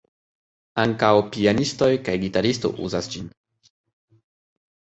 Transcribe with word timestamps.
Ankaŭ 0.83 1.11
pianistoj 1.35 1.91
kaj 2.09 2.17
gitaristo 2.25 2.73
uzas 2.89 3.13
ĝin. 3.17 3.31